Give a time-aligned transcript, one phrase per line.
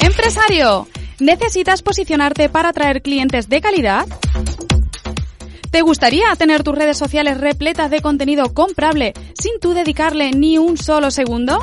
[0.00, 0.86] Empresario,
[1.18, 4.06] ¿necesitas posicionarte para atraer clientes de calidad?
[5.72, 10.76] ¿Te gustaría tener tus redes sociales repletas de contenido comprable sin tú dedicarle ni un
[10.76, 11.58] solo segundo?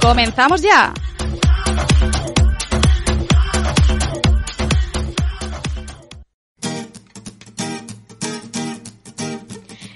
[0.01, 0.95] ¡Comenzamos ya!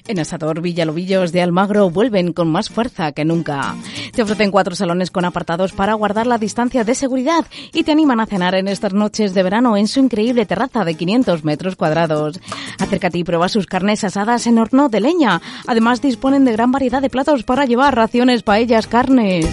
[0.07, 3.75] En Asador Villalobillos de Almagro vuelven con más fuerza que nunca.
[4.13, 8.21] Te ofrecen cuatro salones con apartados para guardar la distancia de seguridad y te animan
[8.21, 12.39] a cenar en estas noches de verano en su increíble terraza de 500 metros cuadrados.
[12.79, 15.41] Acércate y prueba sus carnes asadas en horno de leña.
[15.67, 19.47] Además disponen de gran variedad de platos para llevar raciones, paellas, carnes.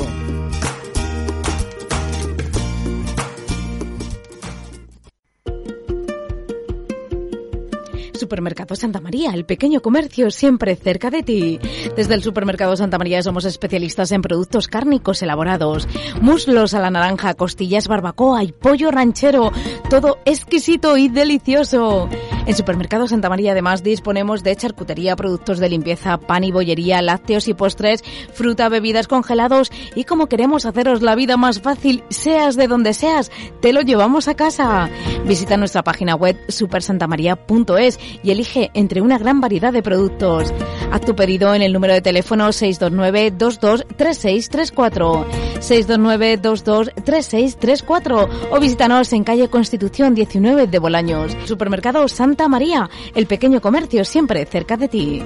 [8.18, 11.60] Supermercado Santa María, el pequeño comercio siempre cerca de ti.
[11.96, 15.88] Desde el Supermercado Santa María somos especialistas en productos cárnicos elaborados,
[16.22, 19.52] muslos a la naranja, costillas barbacoa y pollo ranchero,
[19.90, 22.10] todo exquisito y delicioso.
[22.48, 27.50] En Supermercado Santa María además disponemos de charcutería, productos de limpieza, pan y bollería, lácteos
[27.50, 32.68] y postres, fruta, bebidas congelados y como queremos haceros la vida más fácil, seas de
[32.68, 34.90] donde seas, te lo llevamos a casa.
[35.26, 40.54] Visita nuestra página web supersantamaria.es y elige entre una gran variedad de productos.
[40.90, 45.26] Haz tu pedido en el número de teléfono 629 223634
[45.60, 51.36] 629 223634 o visítanos en calle Constitución 19 de Bolaños.
[51.44, 55.24] Supermercado Santa María, el pequeño comercio siempre cerca de ti.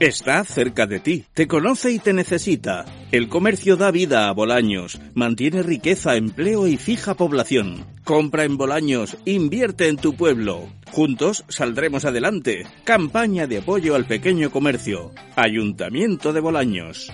[0.00, 2.84] Está cerca de ti, te conoce y te necesita.
[3.10, 7.84] El comercio da vida a Bolaños, mantiene riqueza, empleo y fija población.
[8.04, 10.68] Compra en Bolaños, invierte en tu pueblo.
[10.92, 12.64] Juntos saldremos adelante.
[12.84, 15.10] Campaña de apoyo al pequeño comercio.
[15.34, 17.10] Ayuntamiento de Bolaños.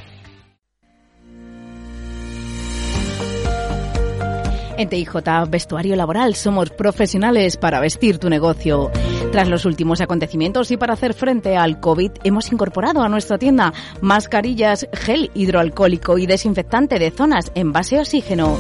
[4.77, 8.91] En TIJ Vestuario Laboral somos profesionales para vestir tu negocio.
[9.31, 13.73] Tras los últimos acontecimientos y para hacer frente al COVID, hemos incorporado a nuestra tienda
[14.01, 18.57] mascarillas, gel hidroalcohólico y desinfectante de zonas en base a oxígeno.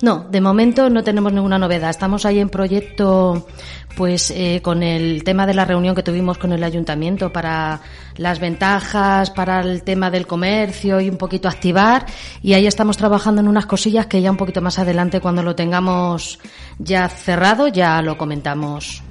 [0.00, 1.90] No, de momento no tenemos ninguna novedad.
[1.90, 3.48] Estamos ahí en proyecto,
[3.96, 7.80] pues, eh, con el tema de la reunión que tuvimos con el ayuntamiento para
[8.16, 12.06] las ventajas, para el tema del comercio y un poquito activar.
[12.42, 15.56] Y ahí estamos trabajando en unas cosillas que ya un poquito más adelante, cuando lo
[15.56, 16.38] tengamos
[16.78, 19.02] ya cerrado, ya lo comentamos.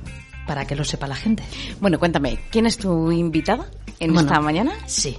[0.48, 1.44] para que lo sepa la gente.
[1.82, 3.66] Bueno, cuéntame, ¿quién es tu invitada
[4.00, 4.72] en Bueno, esta mañana?
[4.86, 5.18] Sí.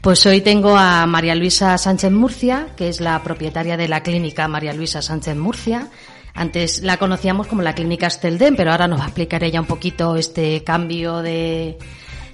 [0.00, 4.46] Pues hoy tengo a María Luisa Sánchez Murcia, que es la propietaria de la clínica
[4.46, 5.88] María Luisa Sánchez Murcia.
[6.34, 9.66] Antes la conocíamos como la clínica Estelden, pero ahora nos va a explicar ella un
[9.66, 11.78] poquito este cambio de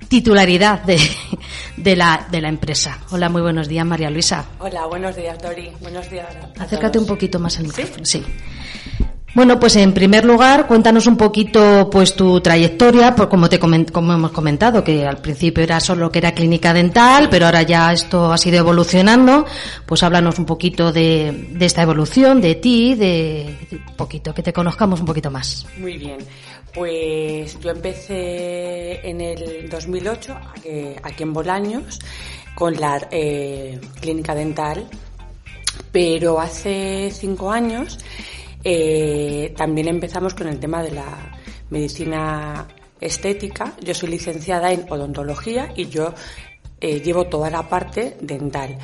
[0.08, 0.98] titularidad de,
[1.76, 2.98] de la, de la empresa.
[3.10, 4.44] Hola, muy buenos días, María Luisa.
[4.58, 5.70] Hola, buenos días, Dori.
[5.80, 6.26] Buenos días.
[6.58, 8.04] a Acércate un poquito más al micrófono.
[8.04, 8.22] Sí.
[9.34, 13.90] Bueno, pues en primer lugar, cuéntanos un poquito pues tu trayectoria, pues como te comen-
[13.90, 17.94] como hemos comentado, que al principio era solo que era clínica dental, pero ahora ya
[17.94, 19.46] esto ha sido evolucionando,
[19.86, 24.52] pues háblanos un poquito de, de esta evolución, de ti, de, un poquito, que te
[24.52, 25.66] conozcamos un poquito más.
[25.78, 26.18] Muy bien.
[26.74, 30.68] Pues yo empecé en el 2008 aquí,
[31.02, 32.00] aquí en Bolaños
[32.54, 34.86] con la eh, clínica dental,
[35.90, 37.98] pero hace cinco años
[38.64, 41.32] eh, también empezamos con el tema de la
[41.70, 42.66] medicina
[43.00, 43.74] estética.
[43.82, 46.14] Yo soy licenciada en odontología y yo
[46.80, 48.78] eh, llevo toda la parte dental.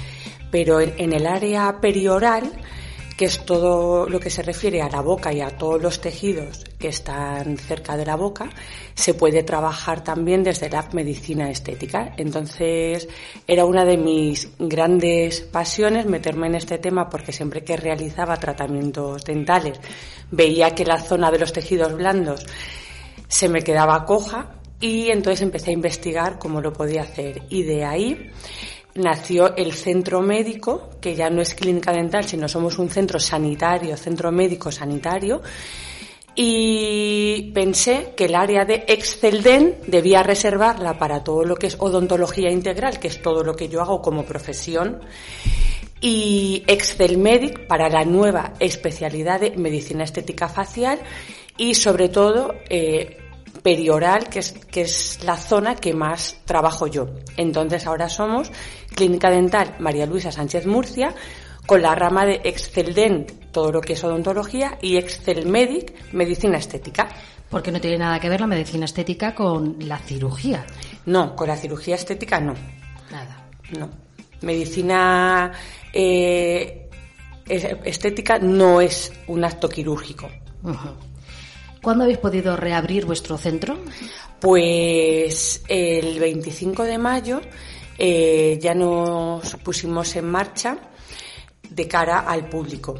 [0.51, 2.51] Pero en, en el área perioral,
[3.19, 6.65] que es todo lo que se refiere a la boca y a todos los tejidos
[6.79, 8.49] que están cerca de la boca,
[8.95, 12.15] se puede trabajar también desde la medicina estética.
[12.17, 13.09] Entonces,
[13.45, 19.25] era una de mis grandes pasiones meterme en este tema porque siempre que realizaba tratamientos
[19.25, 19.81] dentales
[20.31, 22.47] veía que la zona de los tejidos blandos
[23.27, 27.43] se me quedaba coja y entonces empecé a investigar cómo lo podía hacer.
[27.51, 28.31] Y de ahí
[28.99, 33.97] nació el centro médico, que ya no es clínica dental, sino somos un centro sanitario,
[33.97, 35.41] centro médico sanitario.
[36.35, 42.51] Y pensé que el área de Excelden debía reservarla para todo lo que es odontología
[42.51, 45.01] integral, que es todo lo que yo hago como profesión,
[46.01, 51.01] y Excelmedic para la nueva especialidad de medicina estética facial
[51.57, 53.18] y sobre todo eh,
[53.69, 57.11] perioral, que es, que es la zona que más trabajo yo.
[57.37, 58.51] Entonces ahora somos
[58.95, 61.15] Clínica Dental María Luisa Sánchez Murcia
[61.67, 67.09] con la rama de Exceldent, todo lo que es odontología, y Excelmedic, medicina estética.
[67.51, 70.65] Porque no tiene nada que ver la medicina estética con la cirugía.
[71.05, 72.55] No, con la cirugía estética no.
[73.11, 73.49] Nada.
[73.79, 73.91] No.
[74.41, 75.53] Medicina
[75.93, 76.89] eh,
[77.47, 80.27] es- estética no es un acto quirúrgico.
[81.89, 83.79] ¿Cuándo habéis podido reabrir vuestro centro?
[84.39, 87.41] Pues el 25 de mayo
[87.97, 90.77] eh, ya nos pusimos en marcha
[91.71, 92.95] de cara al público.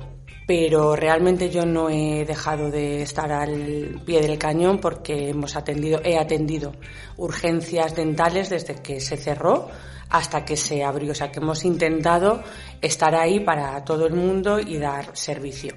[0.47, 6.01] Pero realmente yo no he dejado de estar al pie del cañón porque hemos atendido,
[6.03, 6.73] he atendido
[7.19, 9.69] urgencias dentales desde que se cerró
[10.09, 11.13] hasta que se abrió.
[11.13, 12.43] O sea que hemos intentado
[12.81, 15.75] estar ahí para todo el mundo y dar servicio.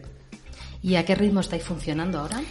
[0.81, 2.41] ¿Y a qué ritmo estáis funcionando ahora?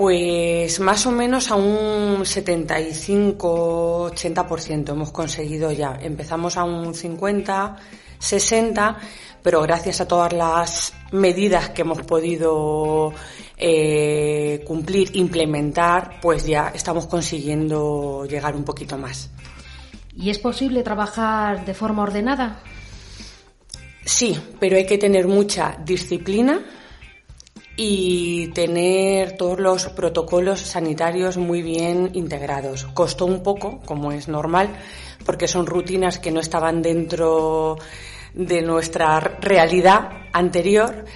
[0.00, 5.98] Pues más o menos a un 75-80% hemos conseguido ya.
[6.00, 7.76] Empezamos a un 50,
[8.18, 8.96] 60,
[9.42, 13.12] pero gracias a todas las medidas que hemos podido
[13.58, 19.28] eh, cumplir, implementar, pues ya estamos consiguiendo llegar un poquito más.
[20.16, 22.62] ¿Y es posible trabajar de forma ordenada?
[24.06, 26.62] Sí, pero hay que tener mucha disciplina
[27.82, 32.84] y tener todos los protocolos sanitarios muy bien integrados.
[32.92, 34.68] Costó un poco, como es normal,
[35.24, 37.78] porque son rutinas que no estaban dentro
[38.34, 41.06] de nuestra realidad anterior,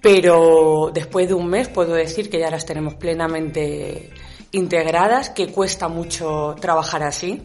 [0.00, 4.08] pero después de un mes puedo decir que ya las tenemos plenamente
[4.52, 7.42] integradas, que cuesta mucho trabajar así.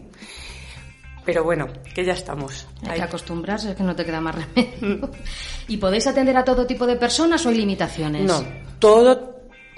[1.24, 2.66] Pero bueno, que ya estamos.
[2.82, 2.96] Hay Ahí.
[2.98, 5.10] que acostumbrarse, es que no te queda más remedio.
[5.68, 8.24] ¿Y podéis atender a todo tipo de personas o hay limitaciones?
[8.24, 8.44] No,
[8.78, 9.36] todo,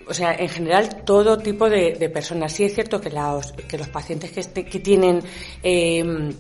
[0.09, 2.53] o sea, en general todo tipo de, de personas.
[2.53, 5.21] Sí es cierto que los, que los pacientes que, este- que tienen
[5.63, 6.33] eh,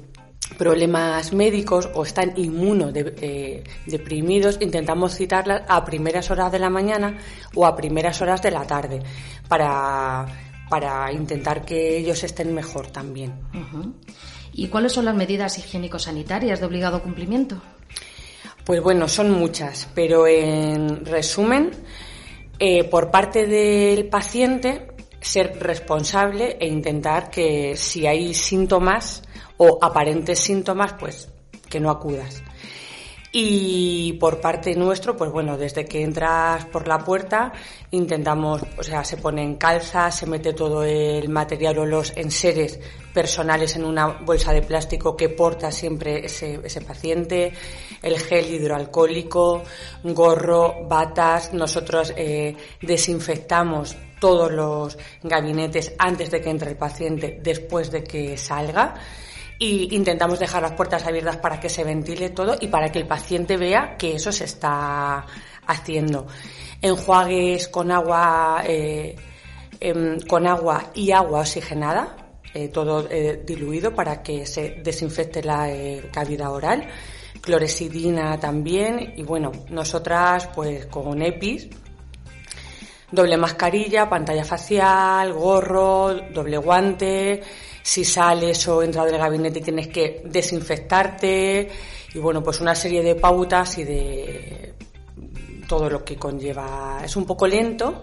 [0.58, 7.16] problemas médicos o están inmunodeprimidos, intentamos citarlas a primeras horas de la mañana
[7.54, 9.00] o a primeras horas de la tarde
[9.48, 10.26] para,
[10.68, 13.32] para intentar que ellos estén mejor también.
[13.54, 13.94] Ujú.
[14.58, 17.60] ¿Y cuáles son las medidas higiénico-sanitarias de obligado cumplimiento?
[18.64, 21.72] Pues bueno, son muchas, pero en resumen,
[22.58, 24.88] eh, por parte del paciente,
[25.20, 29.22] ser responsable e intentar que si hay síntomas
[29.58, 31.28] o aparentes síntomas, pues
[31.68, 32.42] que no acudas.
[33.32, 37.52] Y por parte nuestro, pues bueno, desde que entras por la puerta,
[37.90, 42.80] intentamos, o sea, se ponen calzas, se mete todo el material o los enseres
[43.16, 47.50] personales en una bolsa de plástico que porta siempre ese, paciente,
[48.02, 49.62] el gel hidroalcohólico,
[50.04, 57.90] gorro, batas, nosotros eh, desinfectamos todos los gabinetes antes de que entre el paciente, después
[57.90, 58.92] de que salga.
[59.58, 63.06] Y intentamos dejar las puertas abiertas para que se ventile todo y para que el
[63.06, 65.25] paciente vea que eso se está
[65.66, 66.26] haciendo.
[66.82, 69.16] Enjuagues con agua, eh,
[69.80, 72.25] em, con agua y agua oxigenada,
[72.56, 75.68] eh, todo eh, diluido para que se desinfecte la
[76.10, 76.88] cavidad oral.
[77.40, 79.14] Cloresidina también.
[79.16, 81.68] Y bueno, nosotras pues con EPIs,
[83.10, 87.42] doble mascarilla, pantalla facial, gorro, doble guante,
[87.82, 91.68] si sales o entras del gabinete tienes que desinfectarte.
[92.14, 94.75] Y bueno, pues una serie de pautas y de
[95.68, 97.00] todo lo que conlleva.
[97.04, 98.02] Es un poco lento,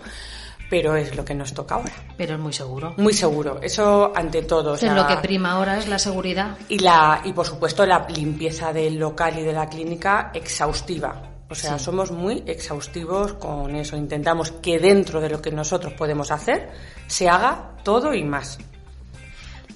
[0.73, 1.93] pero es lo que nos toca ahora.
[2.17, 2.95] Pero es muy seguro.
[2.97, 4.73] Muy seguro, eso ante todo.
[4.73, 6.57] O lo que prima ahora es la seguridad.
[6.67, 11.29] Y, la, y por supuesto la limpieza del local y de la clínica exhaustiva.
[11.47, 13.95] O sea, somos muy exhaustivos con eso.
[13.95, 16.71] Intentamos que dentro de lo que nosotros podemos hacer
[17.05, 18.57] se haga todo y más.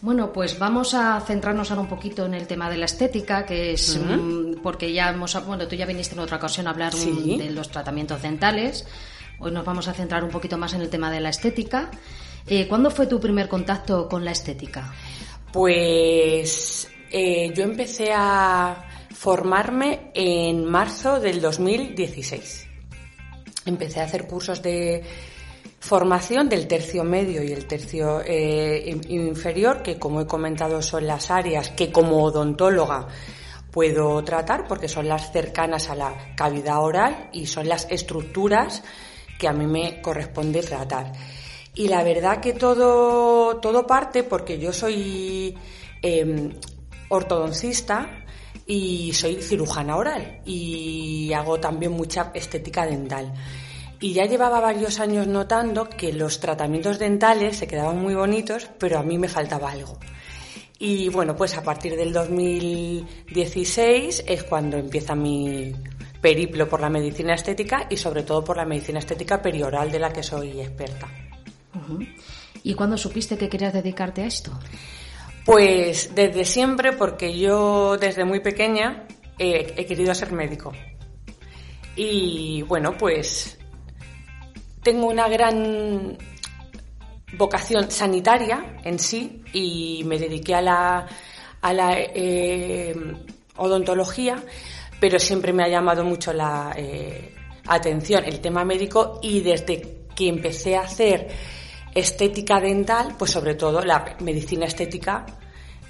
[0.01, 3.73] Bueno, pues vamos a centrarnos ahora un poquito en el tema de la estética, que
[3.73, 7.51] es mm, porque ya hemos, bueno, tú ya viniste en otra ocasión a hablar de
[7.51, 8.83] los tratamientos dentales.
[9.39, 11.91] Hoy nos vamos a centrar un poquito más en el tema de la estética.
[12.47, 14.91] Eh, ¿Cuándo fue tu primer contacto con la estética?
[15.53, 22.67] Pues eh, yo empecé a formarme en marzo del 2016.
[23.65, 25.03] Empecé a hacer cursos de
[25.79, 31.29] formación del tercio medio y el tercio eh, inferior, que como he comentado son las
[31.29, 33.07] áreas que como odontóloga
[33.71, 38.81] puedo tratar porque son las cercanas a la cavidad oral y son las estructuras
[39.37, 41.11] que a mí me corresponde tratar.
[41.75, 45.55] Y la verdad que todo, todo parte porque yo soy
[46.01, 46.53] em,
[47.09, 48.25] ortodoncista
[48.65, 53.31] y soy cirujana oral y hago también mucha estética dental.
[53.99, 58.99] Y ya llevaba varios años notando que los tratamientos dentales se quedaban muy bonitos, pero
[58.99, 59.97] a mí me faltaba algo.
[60.79, 65.73] Y bueno, pues a partir del 2016 es cuando empieza mi,
[66.21, 70.11] periplo por la medicina estética y sobre todo por la medicina estética perioral de la
[70.11, 71.07] que soy experta.
[72.63, 74.51] ¿Y cuándo supiste que querías dedicarte a esto?
[75.45, 79.05] Pues desde siempre, porque yo desde muy pequeña
[79.37, 80.73] he querido ser médico.
[81.95, 83.57] Y bueno, pues
[84.83, 86.17] tengo una gran
[87.37, 91.07] vocación sanitaria en sí y me dediqué a la,
[91.61, 92.95] a la eh,
[93.57, 94.41] odontología
[94.99, 97.33] pero siempre me ha llamado mucho la eh,
[97.67, 101.27] atención el tema médico y desde que empecé a hacer
[101.93, 105.25] estética dental, pues sobre todo la medicina estética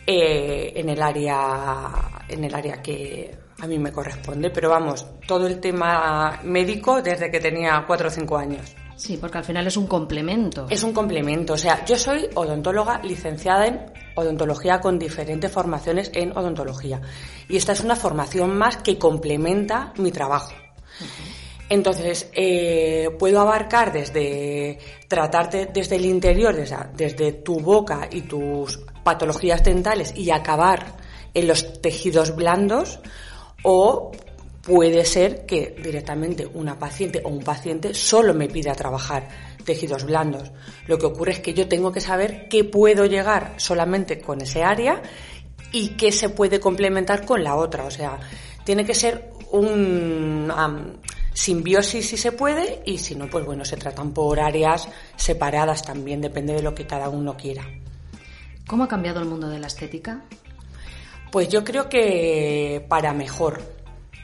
[0.05, 5.47] eh, en el área en el área que a mí me corresponde, pero vamos, todo
[5.47, 8.75] el tema médico desde que tenía cuatro o cinco años.
[8.97, 10.65] Sí, porque al final es un complemento.
[10.69, 11.53] Es un complemento.
[11.53, 13.79] O sea, yo soy odontóloga licenciada en
[14.15, 16.99] odontología con diferentes formaciones en odontología.
[17.47, 20.51] Y esta es una formación más que complementa mi trabajo.
[21.69, 28.79] Entonces, eh, puedo abarcar desde tratarte desde el interior, desde, desde tu boca y tus
[29.03, 30.95] patologías dentales y acabar
[31.35, 32.99] en los tejidos blandos
[33.61, 34.11] o
[34.67, 39.29] puede ser que directamente una paciente o un paciente solo me pida trabajar
[39.63, 40.51] tejidos blandos.
[40.87, 44.63] Lo que ocurre es que yo tengo que saber qué puedo llegar solamente con ese
[44.63, 45.01] área
[45.71, 47.85] y qué se puede complementar con la otra.
[47.85, 48.19] O sea,
[48.65, 50.51] tiene que ser un
[51.33, 56.19] simbiosis si se puede y si no, pues bueno, se tratan por áreas separadas también,
[56.19, 57.63] depende de lo que cada uno quiera.
[58.67, 60.25] ¿Cómo ha cambiado el mundo de la estética?
[61.31, 63.76] Pues yo creo que para mejor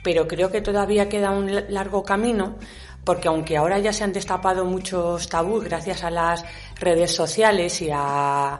[0.04, 2.58] pero creo que todavía queda un largo camino
[3.04, 6.46] porque aunque ahora ya se han destapado muchos tabús gracias a las
[6.80, 8.60] redes sociales y a,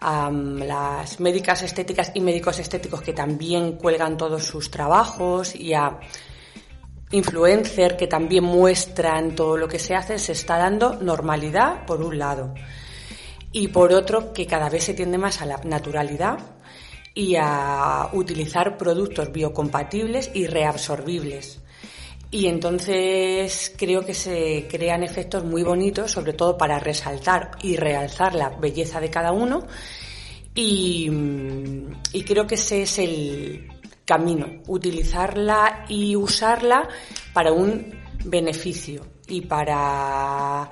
[0.00, 5.98] mm, las médicas estéticas y médicos estéticos que también cuelgan todos sus trabajos y a
[7.10, 12.18] influencers que también muestran todo lo que se hace, se está dando normalidad por un
[12.18, 12.54] lado.
[13.50, 16.38] Y por otro que cada vez se tiende más a la naturalidad
[17.14, 21.60] y a utilizar productos biocompatibles y reabsorbibles.
[22.30, 28.34] Y entonces creo que se crean efectos muy bonitos, sobre todo para resaltar y realzar
[28.34, 29.66] la belleza de cada uno.
[30.54, 31.10] Y,
[32.12, 33.68] y creo que ese es el
[34.04, 36.88] camino, utilizarla y usarla
[37.32, 40.70] para un beneficio y para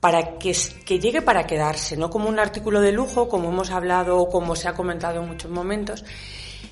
[0.00, 4.18] para que, que, llegue para quedarse, no como un artículo de lujo, como hemos hablado
[4.18, 6.04] o como se ha comentado en muchos momentos,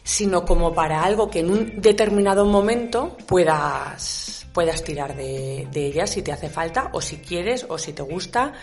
[0.03, 6.07] sino como para algo que en un determinado momento puedas, puedas tirar de, de ella
[6.07, 8.55] si te hace falta o si quieres o si te gusta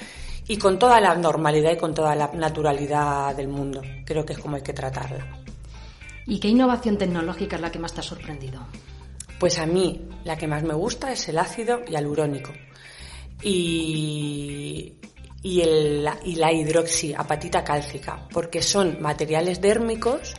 [0.47, 3.83] y con toda la normalidad y con toda la naturalidad del mundo.
[4.03, 5.43] Creo que es como hay que tratarla.
[6.25, 8.65] ¿Y qué innovación tecnológica es la que más te ha sorprendido?
[9.39, 12.51] Pues a mí la que más me gusta es el ácido hialurónico
[13.41, 14.93] y,
[15.41, 20.35] y, el, y la hidroxiapatita cálcica, porque son materiales dérmicos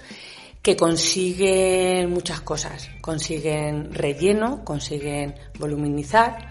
[0.66, 2.90] que consiguen muchas cosas.
[3.00, 6.50] Consiguen relleno, consiguen voluminizar,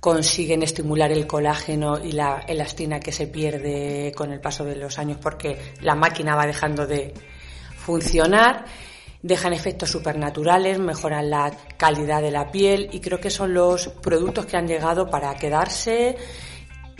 [0.00, 4.98] consiguen estimular el colágeno y la elastina que se pierde con el paso de los
[4.98, 7.14] años porque la máquina va dejando de
[7.76, 8.64] funcionar,
[9.24, 14.44] dejan efectos supernaturales, mejoran la calidad de la piel y creo que son los productos
[14.44, 16.14] que han llegado para quedarse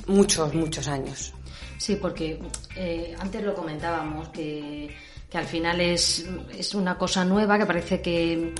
[0.06, 1.34] muchos, muchos años.
[1.76, 2.40] Sí, porque
[2.76, 4.88] eh, antes lo comentábamos que,
[5.28, 6.26] que al final es,
[6.58, 8.54] es una cosa nueva que parece que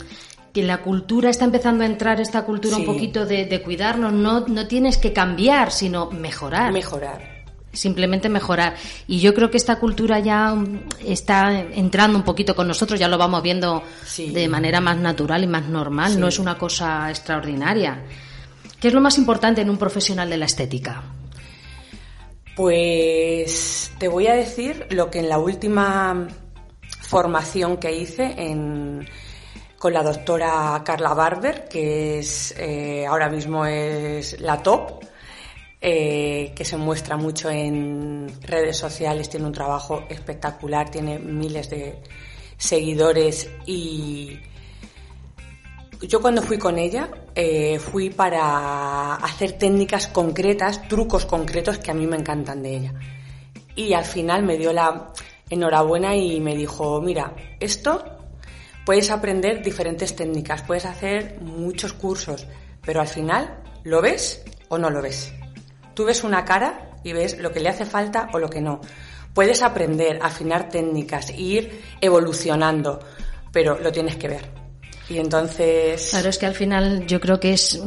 [0.53, 4.69] que la cultura está empezando a entrar, esta cultura un poquito de, cuidarnos, no, no
[4.69, 6.73] tienes que cambiar, sino mejorar.
[6.73, 7.34] Mejorar
[7.75, 8.75] simplemente mejorar.
[9.07, 10.55] Y yo creo que esta cultura ya
[11.05, 13.83] está entrando un poquito con nosotros, ya lo vamos viendo
[14.17, 18.03] de manera más natural y más normal, no es una cosa extraordinaria.
[18.81, 21.03] ¿Qué es lo más importante en un profesional de la estética?
[22.57, 26.29] Pues te voy a decir lo que en la última
[27.01, 29.09] formación que hice en,
[29.79, 35.03] con la doctora Carla Barber, que es eh, ahora mismo es la top,
[35.87, 41.99] eh, que se muestra mucho en redes sociales, tiene un trabajo espectacular, tiene miles de
[42.57, 44.39] seguidores y
[46.01, 51.95] yo cuando fui con ella eh, fui para hacer técnicas concretas, trucos concretos que a
[51.95, 52.95] mí me encantan de ella.
[53.77, 55.13] Y al final me dio la
[55.51, 58.15] enhorabuena y me dijo, mira, esto
[58.85, 62.47] Puedes aprender diferentes técnicas, puedes hacer muchos cursos,
[62.85, 65.33] pero al final lo ves o no lo ves.
[65.95, 68.81] Tú ves una cara y ves lo que le hace falta o lo que no.
[69.33, 73.01] Puedes aprender, afinar técnicas, ir evolucionando,
[73.53, 74.64] pero lo tienes que ver.
[75.09, 76.09] Y entonces.
[76.11, 77.81] Claro, es que al final yo creo que es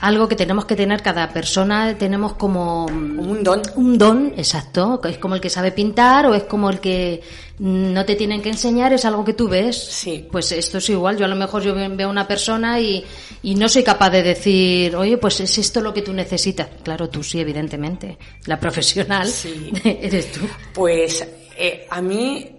[0.00, 2.84] algo que tenemos que tener cada persona, tenemos como.
[2.86, 3.62] Un don.
[3.76, 5.00] Un don, exacto.
[5.04, 7.22] Es como el que sabe pintar o es como el que
[7.60, 9.76] no te tienen que enseñar, es algo que tú ves.
[9.76, 10.26] Sí.
[10.30, 11.16] Pues esto es igual.
[11.16, 13.04] Yo a lo mejor yo veo a una persona y,
[13.42, 16.68] y no soy capaz de decir, oye, pues es esto lo que tú necesitas.
[16.82, 18.18] Claro, tú sí, evidentemente.
[18.46, 19.72] La profesional sí.
[19.84, 20.40] eres tú.
[20.74, 22.56] Pues eh, a mí.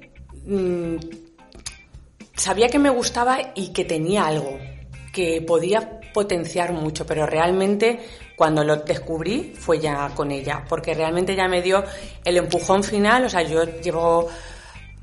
[2.36, 4.58] Sabía que me gustaba y que tenía algo,
[5.14, 8.00] que podía potenciar mucho, pero realmente
[8.36, 11.84] cuando lo descubrí fue ya con ella, porque realmente ya me dio
[12.24, 14.28] el empujón final, o sea, yo llevo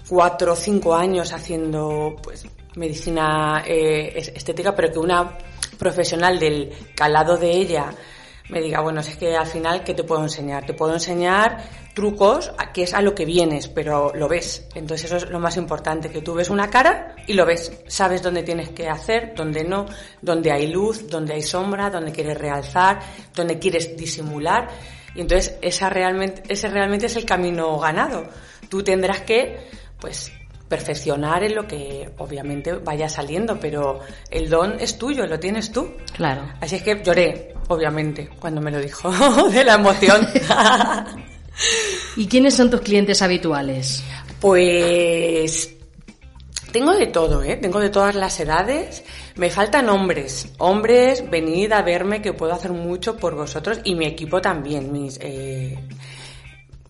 [0.09, 5.37] cuatro o cinco años haciendo pues medicina eh, estética, pero que una
[5.79, 7.91] profesional del calado de ella
[8.49, 10.65] me diga, bueno, es que al final, ¿qué te puedo enseñar?
[10.65, 11.59] Te puedo enseñar
[11.95, 14.67] trucos, que es a lo que vienes, pero lo ves.
[14.75, 17.73] Entonces eso es lo más importante, que tú ves una cara y lo ves.
[17.87, 19.87] Sabes dónde tienes que hacer, dónde no,
[20.23, 23.01] dónde hay luz, dónde hay sombra, dónde quieres realzar,
[23.35, 24.69] dónde quieres disimular.
[25.15, 28.29] Y entonces esa realmente, ese realmente es el camino ganado.
[28.69, 29.69] Tú tendrás que,
[30.01, 30.33] pues,
[30.69, 35.95] perfeccionar en lo que obviamente vaya saliendo, pero el don es tuyo, lo tienes tú.
[36.15, 36.49] Claro.
[36.61, 39.11] Así es que lloré, obviamente, cuando me lo dijo,
[39.51, 40.27] de la emoción.
[42.17, 44.03] ¿Y quiénes son tus clientes habituales?
[44.41, 45.75] Pues
[46.73, 47.57] tengo de todo, ¿eh?
[47.57, 49.03] Tengo de todas las edades.
[49.37, 50.49] Me faltan hombres.
[50.59, 55.19] Hombres, venid a verme que puedo hacer mucho por vosotros y mi equipo también, mis
[55.21, 55.79] eh,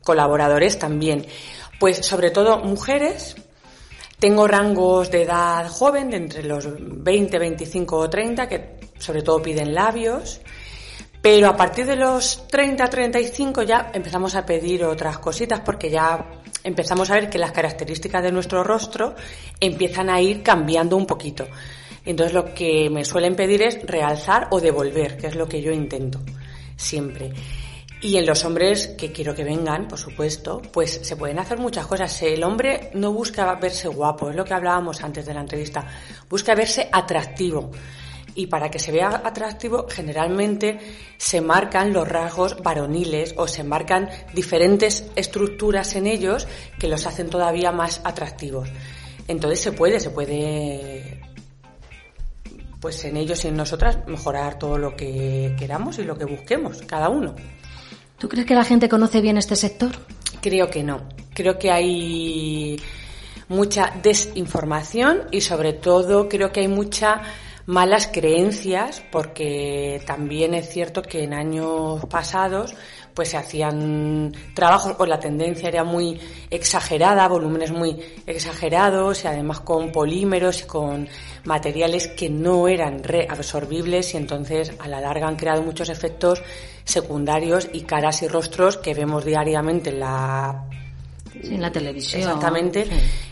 [0.02, 1.26] colaboradores también.
[1.78, 3.36] Pues sobre todo mujeres,
[4.18, 9.40] tengo rangos de edad joven, de entre los 20, 25 o 30, que sobre todo
[9.40, 10.40] piden labios.
[11.20, 16.24] Pero a partir de los 30, 35 ya empezamos a pedir otras cositas porque ya
[16.62, 19.14] empezamos a ver que las características de nuestro rostro
[19.58, 21.46] empiezan a ir cambiando un poquito.
[22.04, 25.72] Entonces lo que me suelen pedir es realzar o devolver, que es lo que yo
[25.72, 26.20] intento
[26.76, 27.32] siempre.
[28.00, 31.86] Y en los hombres que quiero que vengan, por supuesto, pues se pueden hacer muchas
[31.86, 32.22] cosas.
[32.22, 35.84] El hombre no busca verse guapo, es lo que hablábamos antes de la entrevista,
[36.30, 37.72] busca verse atractivo.
[38.34, 40.78] Y para que se vea atractivo, generalmente
[41.16, 46.46] se marcan los rasgos varoniles o se marcan diferentes estructuras en ellos
[46.78, 48.68] que los hacen todavía más atractivos.
[49.26, 51.20] Entonces se puede, se puede,
[52.80, 56.82] pues en ellos y en nosotras mejorar todo lo que queramos y lo que busquemos,
[56.86, 57.34] cada uno.
[58.18, 59.90] ¿Tú crees que la gente conoce bien este sector?
[60.40, 61.02] Creo que no.
[61.34, 62.80] Creo que hay
[63.48, 67.20] mucha desinformación y sobre todo creo que hay muchas
[67.68, 72.74] malas creencias porque también es cierto que en años pasados
[73.12, 79.60] pues se hacían trabajos, o la tendencia era muy exagerada, volúmenes muy exagerados y además
[79.60, 81.08] con polímeros y con
[81.44, 86.42] materiales que no eran reabsorbibles y entonces a la larga han creado muchos efectos
[86.84, 90.64] secundarios y caras y rostros que vemos diariamente en la
[91.42, 92.20] Sí, en la televisión.
[92.22, 92.84] Exactamente.
[92.84, 92.90] Sí.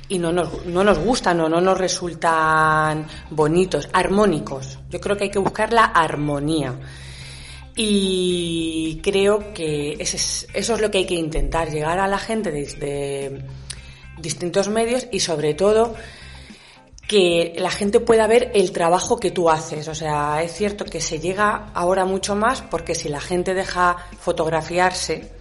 [0.09, 4.79] Y no nos, no nos gustan o no nos resultan bonitos, armónicos.
[4.91, 6.75] Yo creo que hay que buscar la armonía.
[7.79, 12.19] Y creo que ese es- eso es lo que hay que intentar, llegar a la
[12.19, 13.45] gente desde
[14.19, 15.95] distintos medios y sobre todo
[17.07, 19.87] que la gente pueda ver el trabajo que tú haces.
[19.89, 23.97] O sea, es cierto que se llega ahora mucho más porque si la gente deja
[24.19, 25.36] fotografiarse,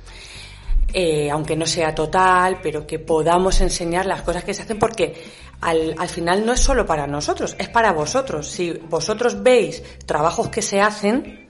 [0.98, 5.14] eh, aunque no sea total, pero que podamos enseñar las cosas que se hacen porque
[5.60, 8.48] al, al final no es solo para nosotros, es para vosotros.
[8.48, 11.50] Si vosotros veis trabajos que se hacen,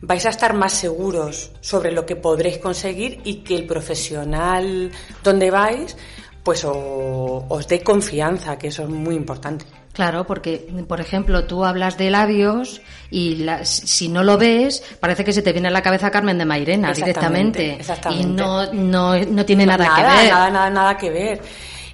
[0.00, 4.92] vais a estar más seguros sobre lo que podréis conseguir y que el profesional
[5.24, 5.96] donde vais
[6.44, 9.66] pues os dé confianza, que eso es muy importante.
[9.98, 12.80] Claro, porque, por ejemplo, tú hablas de labios
[13.10, 16.38] y la- si no lo ves, parece que se te viene a la cabeza Carmen
[16.38, 17.80] de Mairena Exactamente, directamente.
[17.80, 18.22] exactamente.
[18.22, 20.32] Y no, no, no tiene nada, nada, que ver.
[20.32, 21.40] Nada, nada, nada que ver.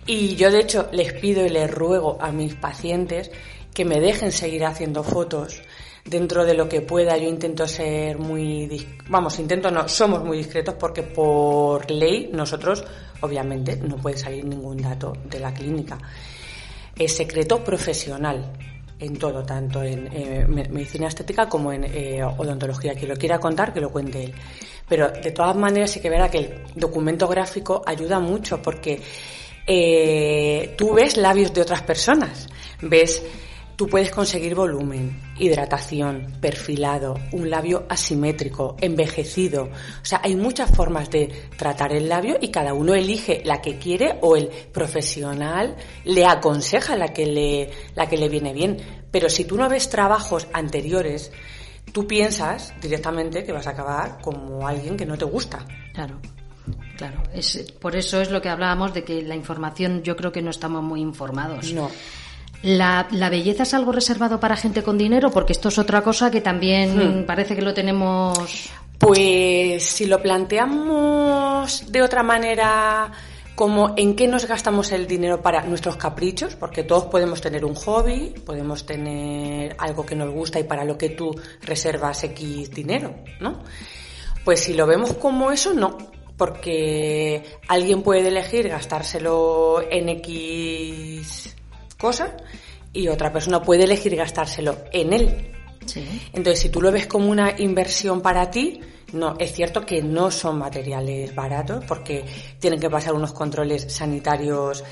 [0.04, 3.30] Y yo, de hecho, les pido y les ruego a mis pacientes
[3.72, 5.62] que me dejen seguir haciendo fotos
[6.04, 7.16] dentro de lo que pueda.
[7.16, 12.84] Yo intento ser muy, vamos, intento no, somos muy discretos porque por ley nosotros,
[13.22, 15.98] obviamente, no puede salir ningún dato de la clínica.
[16.96, 18.52] Es secreto profesional
[19.00, 22.94] en todo, tanto en eh, me- medicina estética como en eh, odontología.
[22.94, 24.34] Quien lo quiera contar, que lo cuente él.
[24.88, 29.00] Pero de todas maneras sí que verá que el documento gráfico ayuda mucho porque
[29.66, 32.46] eh, tú ves labios de otras personas,
[32.82, 33.22] ves,
[33.76, 39.64] tú puedes conseguir volumen, hidratación, perfilado, un labio asimétrico, envejecido.
[39.64, 43.78] O sea, hay muchas formas de tratar el labio y cada uno elige la que
[43.78, 49.04] quiere o el profesional le aconseja la que le, la que le viene bien.
[49.10, 51.32] Pero si tú no ves trabajos anteriores,
[51.92, 55.64] tú piensas directamente que vas a acabar como alguien que no te gusta.
[55.92, 56.20] Claro,
[56.96, 57.22] claro.
[57.32, 60.50] Es, por eso es lo que hablábamos de que la información yo creo que no
[60.50, 61.72] estamos muy informados.
[61.72, 61.90] No.
[62.64, 66.30] La, la belleza es algo reservado para gente con dinero, porque esto es otra cosa
[66.30, 67.26] que también Hmm.
[67.26, 68.70] parece que lo tenemos.
[68.98, 73.12] Pues si lo planteamos de otra manera,
[73.54, 77.74] como en qué nos gastamos el dinero para nuestros caprichos, porque todos podemos tener un
[77.74, 83.14] hobby, podemos tener algo que nos gusta y para lo que tú reservas X dinero,
[83.40, 83.60] ¿no?
[84.44, 85.98] Pues si lo vemos como eso, no,
[86.38, 91.54] porque alguien puede elegir gastárselo en X
[91.98, 92.36] cosa
[92.92, 95.50] y otra persona puede elegir gastárselo en él.
[95.86, 96.04] Sí.
[96.32, 98.80] Entonces, si tú lo ves como una inversión para ti,
[99.12, 102.24] no, es cierto que no son materiales baratos porque
[102.58, 104.82] tienen que pasar unos controles sanitarios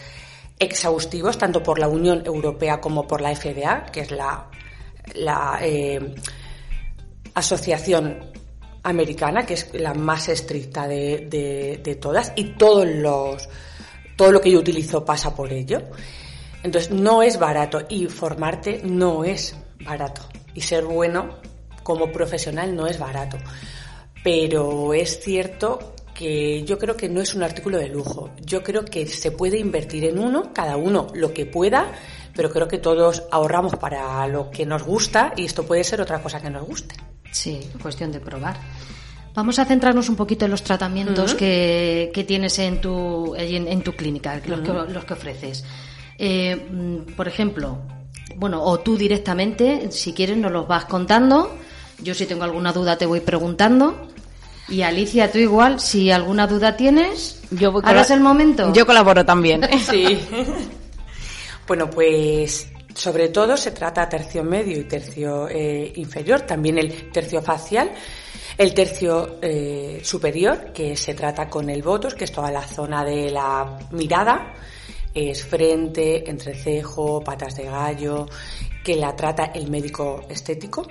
[0.58, 4.48] exhaustivos, tanto por la Unión Europea como por la FDA, que es la,
[5.14, 6.14] la eh,
[7.34, 8.30] asociación
[8.84, 13.48] americana, que es la más estricta de, de- de todas, y todos los,
[14.16, 15.80] todo lo que yo utilizo pasa por ello.
[16.62, 20.22] Entonces, no es barato y formarte no es barato.
[20.54, 21.36] Y ser bueno
[21.82, 23.38] como profesional no es barato.
[24.22, 28.30] Pero es cierto que yo creo que no es un artículo de lujo.
[28.44, 31.92] Yo creo que se puede invertir en uno, cada uno lo que pueda,
[32.34, 36.22] pero creo que todos ahorramos para lo que nos gusta y esto puede ser otra
[36.22, 36.94] cosa que nos guste.
[37.30, 38.56] Sí, cuestión de probar.
[39.34, 43.82] Vamos a centrarnos un poquito en los tratamientos que, que tienes en tu, en, en
[43.82, 45.64] tu clínica, los, que, los que ofreces.
[46.24, 47.78] Eh, mm, por ejemplo,
[48.36, 51.52] bueno, o tú directamente, si quieres, nos los vas contando.
[52.00, 54.08] Yo si tengo alguna duda te voy preguntando.
[54.68, 58.72] Y Alicia, tú igual, si alguna duda tienes, Yo voy ahora es el momento.
[58.72, 59.62] Yo colaboro también.
[59.90, 60.16] Sí.
[61.66, 67.42] bueno, pues sobre todo se trata tercio medio y tercio eh, inferior, también el tercio
[67.42, 67.90] facial,
[68.56, 73.04] el tercio eh, superior, que se trata con el botos, que es toda la zona
[73.04, 74.54] de la mirada,
[75.14, 78.26] es frente, entrecejo, patas de gallo,
[78.84, 80.86] que la trata el médico estético.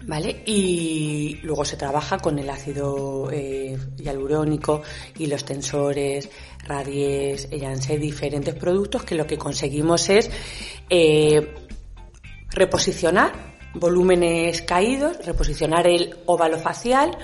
[0.00, 0.42] ¿Vale?
[0.46, 4.80] Y luego se trabaja con el ácido eh, hialurónico
[5.18, 6.30] y los tensores,
[6.64, 10.30] radies, Janssen, diferentes productos que lo que conseguimos es
[10.88, 11.52] eh,
[12.50, 17.16] reposicionar volúmenes caídos, reposicionar el óvalo facial,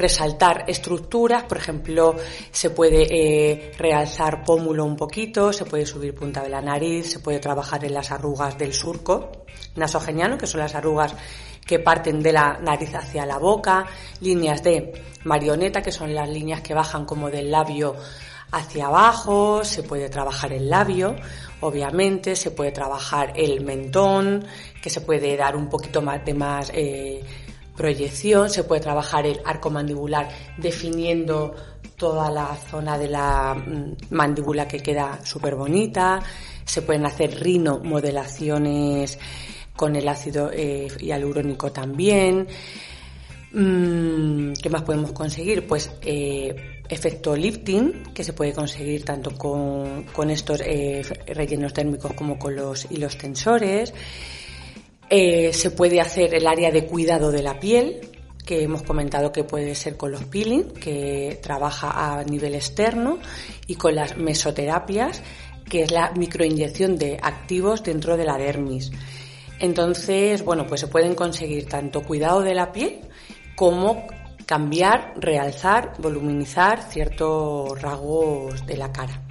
[0.00, 2.16] resaltar estructuras, por ejemplo,
[2.50, 7.18] se puede eh, realzar pómulo un poquito, se puede subir punta de la nariz, se
[7.20, 9.30] puede trabajar en las arrugas del surco
[9.76, 11.14] nasogeniano, que son las arrugas
[11.66, 13.86] que parten de la nariz hacia la boca,
[14.20, 14.92] líneas de
[15.24, 17.94] marioneta, que son las líneas que bajan como del labio
[18.52, 21.14] hacia abajo, se puede trabajar el labio,
[21.60, 24.44] obviamente, se puede trabajar el mentón,
[24.82, 27.22] que se puede dar un poquito más de más eh,
[27.80, 31.54] proyección, se puede trabajar el arco mandibular definiendo
[31.96, 36.20] toda la zona de la mm, mandíbula que queda súper bonita,
[36.66, 39.18] se pueden hacer rino modelaciones
[39.74, 42.46] con el ácido eh, hialurónico también.
[43.52, 45.66] Mm, ¿Qué más podemos conseguir?
[45.66, 52.12] Pues eh, efecto lifting, que se puede conseguir tanto con, con estos eh, rellenos térmicos
[52.12, 53.94] como con los hilos tensores.
[55.12, 58.00] Eh, se puede hacer el área de cuidado de la piel,
[58.46, 63.18] que hemos comentado que puede ser con los peeling, que trabaja a nivel externo,
[63.66, 65.20] y con las mesoterapias,
[65.68, 68.92] que es la microinyección de activos dentro de la dermis.
[69.58, 73.00] Entonces, bueno, pues se pueden conseguir tanto cuidado de la piel
[73.56, 74.06] como
[74.46, 79.22] cambiar, realzar, voluminizar ciertos rasgos de la cara.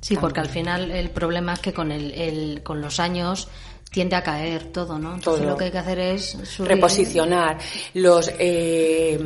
[0.00, 3.48] Sí, porque al final el problema es que con, el, el, con los años
[3.90, 5.14] tiende a caer todo, ¿no?
[5.14, 5.52] Entonces Todo.
[5.52, 7.58] lo que hay que hacer es subir- reposicionar
[7.94, 9.18] los eh,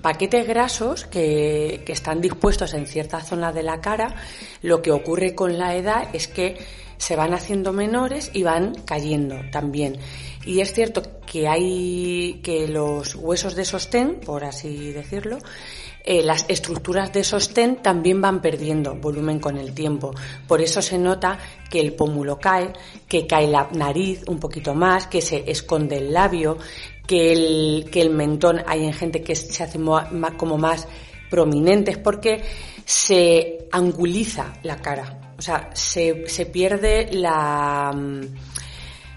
[0.00, 4.14] paquetes grasos que, que están dispuestos en cierta zona de la cara.
[4.62, 6.56] Lo que ocurre con la edad es que
[6.96, 9.98] se van haciendo menores y van cayendo también.
[10.46, 15.38] Y es cierto que hay que los huesos de sostén, por así decirlo,
[16.10, 20.14] eh, las estructuras de sostén también van perdiendo volumen con el tiempo.
[20.46, 22.72] Por eso se nota que el pómulo cae,
[23.06, 26.56] que cae la nariz un poquito más, que se esconde el labio,
[27.06, 29.78] que el, que el mentón hay en gente que se hace
[30.38, 30.88] como más
[31.28, 32.42] prominentes porque
[32.86, 35.34] se anguliza la cara.
[35.36, 37.94] O sea, se, se pierde la,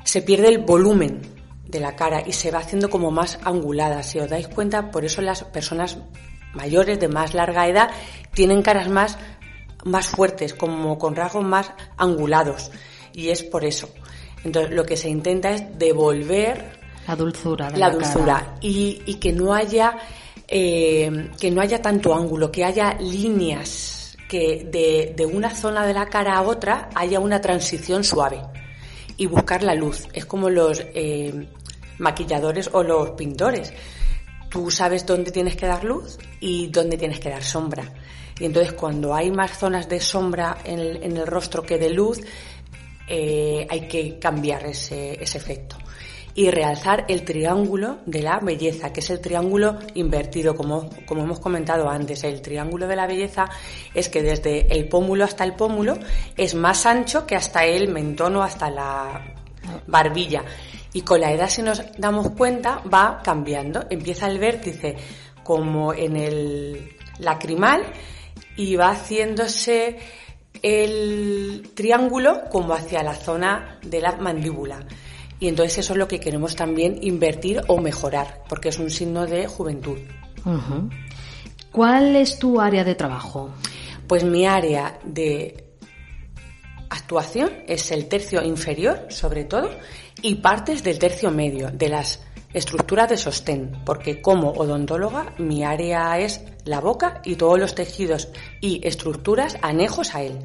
[0.04, 1.22] se pierde el volumen
[1.70, 4.04] de la cara y se va haciendo como más angulada.
[4.04, 5.98] Si os dais cuenta, por eso las personas
[6.54, 7.90] mayores de más larga edad
[8.34, 9.18] tienen caras más,
[9.84, 12.72] más fuertes, como con rasgos más angulados.
[13.14, 13.90] Y es por eso.
[14.44, 19.34] Entonces, lo que se intenta es devolver la dulzura de la, dulzura y, y que
[19.34, 19.98] no haya
[20.54, 25.94] eh, que no haya tanto ángulo, que haya líneas, que de, de una zona de
[25.94, 28.42] la cara a otra haya una transición suave
[29.16, 30.08] y buscar la luz.
[30.12, 31.48] Es como los eh,
[32.00, 33.72] maquilladores o los pintores.
[34.52, 37.86] Tú sabes dónde tienes que dar luz y dónde tienes que dar sombra.
[38.38, 42.20] Y entonces cuando hay más zonas de sombra en el, rostro que de luz,
[43.08, 45.78] eh, hay que cambiar ese, efecto.
[46.34, 51.40] Y realzar el triángulo de la belleza, que es el triángulo invertido, como, como hemos
[51.40, 52.24] comentado antes.
[52.24, 53.50] El triángulo de la belleza
[53.94, 55.98] es que desde el pómulo hasta el pómulo
[56.36, 59.34] es más ancho que hasta el mentón o hasta la
[59.88, 60.44] barbilla.
[60.94, 63.86] Y con la edad, si nos damos cuenta, va cambiando.
[63.90, 64.98] Empieza el vértice
[65.44, 67.84] como en el lacrimal
[68.58, 69.98] y va haciéndose
[70.62, 74.86] el triángulo como hacia la zona de la mandíbula.
[75.40, 79.26] Y entonces eso es lo que queremos también invertir o mejorar, porque es un signo
[79.26, 79.98] de juventud.
[81.72, 83.50] ¿Cuál es tu área de trabajo?
[84.08, 85.72] Pues mi área de
[86.90, 89.72] actuación es el tercio inferior, sobre todo,
[90.22, 92.22] y partes del tercio medio, de las
[92.54, 98.30] estructuras de sostén, porque como odontóloga mi área es la boca y todos los tejidos
[98.60, 100.40] y estructuras anejos a él.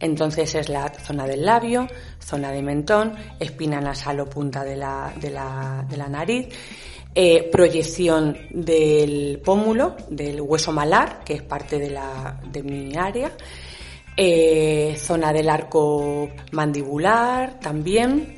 [0.00, 1.88] Entonces es la zona del labio,
[2.20, 6.48] zona de mentón, espina nasal o punta de la, de la, de la nariz,
[7.14, 13.32] eh, proyección del pómulo, del hueso malar, que es parte de, la, de mi área,
[14.16, 18.37] eh, zona del arco mandibular también.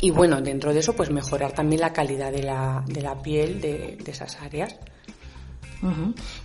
[0.00, 3.60] Y bueno, dentro de eso, pues mejorar también la calidad de la, de la piel
[3.60, 4.74] de, de esas áreas.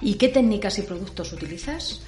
[0.01, 2.01] ¿Y qué técnicas y productos utilizas?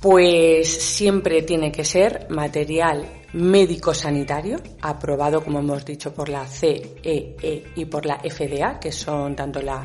[0.00, 7.84] Pues siempre tiene que ser material médico-sanitario, aprobado, como hemos dicho, por la CEE y
[7.86, 9.82] por la FDA, que son tanto la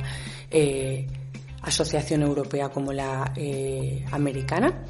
[0.52, 1.08] eh,
[1.62, 4.86] Asociación Europea como la eh, Americana.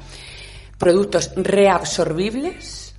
[0.78, 2.89] Productos reabsorbibles,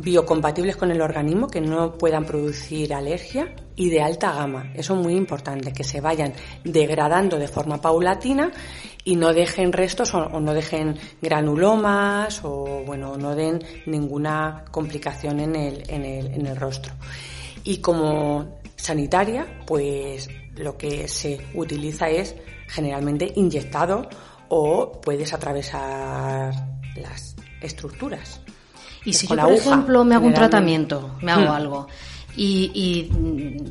[0.00, 4.72] biocompatibles con el organismo, que no puedan producir alergia y de alta gama.
[4.74, 6.32] Eso es muy importante, que se vayan
[6.64, 8.50] degradando de forma paulatina
[9.04, 15.40] y no dejen restos o, o no dejen granulomas o bueno, no den ninguna complicación
[15.40, 16.92] en el, en el, en el rostro.
[17.64, 22.34] Y como sanitaria, pues lo que se utiliza es
[22.68, 24.08] generalmente inyectado
[24.48, 26.52] o puedes atravesar
[26.96, 28.40] las estructuras.
[29.04, 31.56] Y si yo, por ejemplo, me hago un tratamiento, me hago Hmm.
[31.56, 31.86] algo,
[32.36, 33.08] y, y,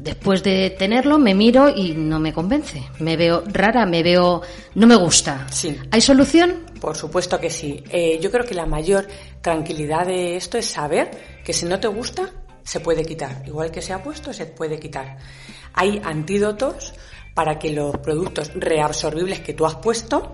[0.02, 2.84] después de tenerlo me miro y no me convence.
[3.00, 4.42] Me veo rara, me veo...
[4.76, 5.48] no me gusta.
[5.50, 5.78] Sí.
[5.90, 6.66] ¿Hay solución?
[6.82, 7.82] Por supuesto que sí.
[7.90, 9.08] Eh, yo creo que la mayor
[9.42, 12.30] tranquilidad de esto es saber que si no te gusta,
[12.64, 13.42] se puede quitar.
[13.48, 15.18] Igual que se ha puesto, se puede quitar.
[15.74, 16.94] Hay antídotos
[17.34, 20.34] para que los productos reabsorbibles que tú has puesto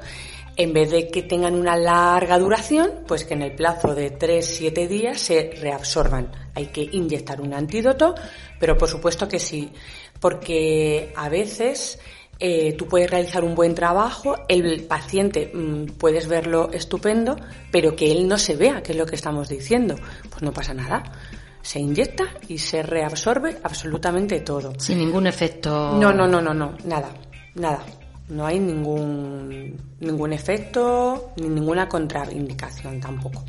[0.55, 4.87] en vez de que tengan una larga duración, pues que en el plazo de 3-7
[4.87, 6.31] días se reabsorban.
[6.55, 8.15] Hay que inyectar un antídoto,
[8.59, 9.71] pero por supuesto que sí,
[10.19, 11.99] porque a veces
[12.39, 17.35] eh, tú puedes realizar un buen trabajo, el paciente mm, puedes verlo estupendo,
[17.71, 19.95] pero que él no se vea, que es lo que estamos diciendo,
[20.29, 21.03] pues no pasa nada.
[21.61, 24.73] Se inyecta y se reabsorbe absolutamente todo.
[24.77, 25.97] Sin ningún efecto.
[25.97, 27.09] No, no, no, no, no, nada,
[27.55, 27.85] nada.
[28.33, 33.43] No hay ningún, ningún efecto ni ninguna contraindicación tampoco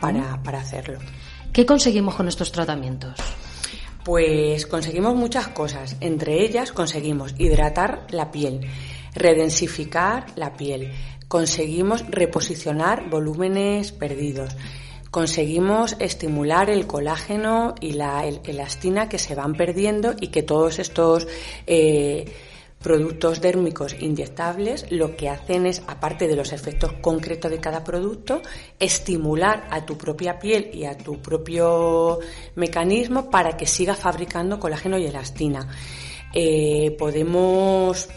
[0.00, 0.98] para, para hacerlo.
[1.52, 3.14] ¿Qué conseguimos con estos tratamientos?
[4.04, 5.96] Pues conseguimos muchas cosas.
[6.00, 8.60] Entre ellas conseguimos hidratar la piel,
[9.14, 10.92] redensificar la piel,
[11.28, 14.54] conseguimos reposicionar volúmenes perdidos,
[15.10, 20.78] conseguimos estimular el colágeno y la el- elastina que se van perdiendo y que todos
[20.78, 21.26] estos
[21.66, 22.26] eh,
[22.86, 28.42] productos dérmicos inyectables lo que hacen es, aparte de los efectos concretos de cada producto,
[28.78, 32.20] estimular a tu propia piel y a tu propio
[32.54, 35.66] mecanismo para que siga fabricando colágeno y elastina.
[36.32, 38.08] Eh, podemos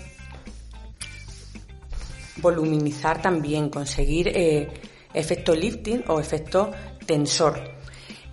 [2.37, 4.67] voluminizar también, conseguir eh,
[5.15, 6.69] efecto lifting o efecto
[7.07, 7.59] tensor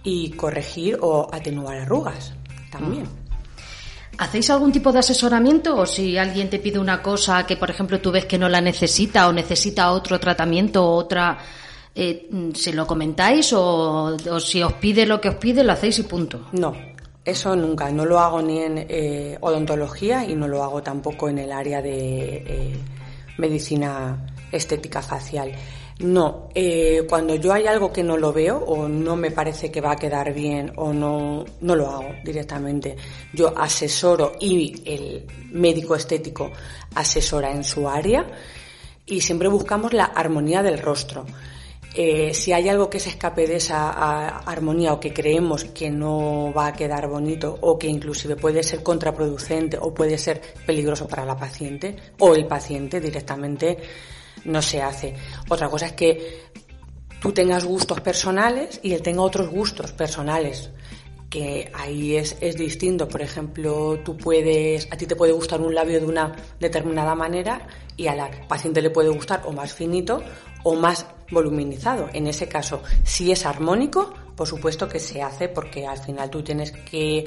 [0.04, 2.34] y corregir o atenuar arrugas
[2.70, 3.25] también.
[4.18, 8.00] ¿Hacéis algún tipo de asesoramiento o si alguien te pide una cosa que, por ejemplo,
[8.00, 11.38] tú ves que no la necesita o necesita otro tratamiento o otra,
[11.94, 15.98] eh, ¿se lo comentáis o, o si os pide lo que os pide lo hacéis
[15.98, 16.48] y punto?
[16.52, 16.74] No,
[17.26, 17.90] eso nunca.
[17.90, 21.82] No lo hago ni en eh, odontología y no lo hago tampoco en el área
[21.82, 22.76] de eh,
[23.36, 25.52] medicina estética facial.
[25.98, 29.80] No, eh, cuando yo hay algo que no lo veo o no me parece que
[29.80, 32.96] va a quedar bien o no, no lo hago directamente.
[33.32, 36.52] Yo asesoro y el médico estético
[36.94, 38.26] asesora en su área
[39.06, 41.24] y siempre buscamos la armonía del rostro.
[41.94, 43.88] Eh, si hay algo que se escape de esa
[44.40, 48.82] armonía o que creemos que no va a quedar bonito o que inclusive puede ser
[48.82, 53.78] contraproducente o puede ser peligroso para la paciente o el paciente directamente
[54.44, 55.14] no se hace.
[55.48, 56.42] Otra cosa es que
[57.20, 60.70] tú tengas gustos personales y él tenga otros gustos personales
[61.30, 63.08] que ahí es, es distinto.
[63.08, 67.66] Por ejemplo, tú puedes, a ti te puede gustar un labio de una determinada manera
[67.96, 70.22] y a la paciente le puede gustar o más finito
[70.62, 72.08] o más voluminizado.
[72.12, 76.42] En ese caso, si es armónico, por supuesto que se hace porque al final tú
[76.42, 77.26] tienes que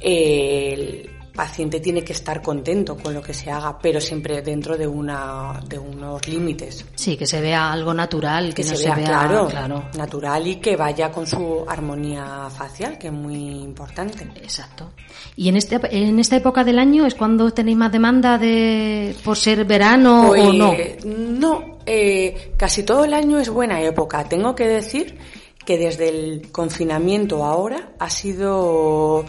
[0.00, 4.86] el paciente tiene que estar contento con lo que se haga, pero siempre dentro de
[4.86, 8.94] una de unos límites Sí, que se vea algo natural, que, que no se, vea,
[8.94, 9.84] vea claro, claro.
[9.96, 14.28] natural y que vaya con su armonía facial, que es muy importante.
[14.36, 14.92] Exacto.
[15.36, 19.36] ¿Y en, este, en esta época del año es cuando tenéis más demanda de por
[19.36, 20.74] ser verano o no?
[20.74, 24.24] Pues, no, eh, casi todo el año es buena época.
[24.24, 25.18] Tengo que decir
[25.64, 29.24] que desde el confinamiento ahora ha sido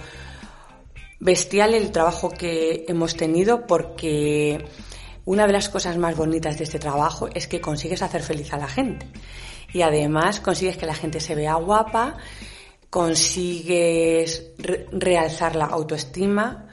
[1.26, 4.64] bestial el trabajo que hemos tenido porque
[5.26, 8.58] una de las cosas más bonitas de este trabajo es que consigues hacer feliz a
[8.58, 9.08] la gente
[9.74, 12.18] y además consigues que la gente se vea guapa,
[12.90, 16.68] consigues re- realzar la autoestima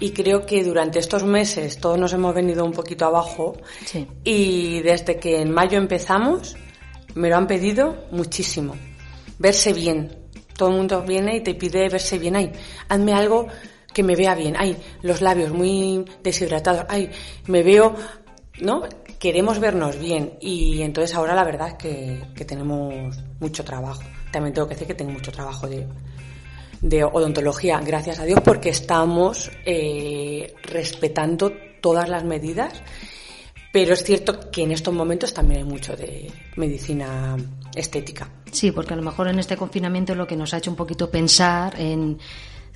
[0.00, 4.06] y creo que durante estos meses todos nos hemos venido un poquito abajo Sí.
[4.24, 6.56] y desde que en mayo empezamos
[7.14, 8.74] me lo han pedido muchísimo.
[9.38, 10.18] Verse bien.
[10.56, 12.36] Todo el mundo viene y te pide verse bien.
[12.36, 12.52] Ay,
[12.88, 13.48] hazme algo
[13.92, 14.54] que me vea bien.
[14.58, 16.86] Ay, los labios muy deshidratados.
[16.88, 17.10] Ay,
[17.46, 17.94] me veo,
[18.60, 18.82] ¿no?
[19.18, 20.34] Queremos vernos bien.
[20.40, 24.02] Y entonces ahora la verdad es que, que tenemos mucho trabajo.
[24.30, 25.86] También tengo que decir que tengo mucho trabajo de,
[26.82, 32.82] de odontología, gracias a Dios, porque estamos eh, respetando todas las medidas.
[33.72, 37.36] Pero es cierto que en estos momentos también hay mucho de medicina
[37.74, 38.28] estética.
[38.50, 41.10] Sí, porque a lo mejor en este confinamiento lo que nos ha hecho un poquito
[41.10, 42.18] pensar en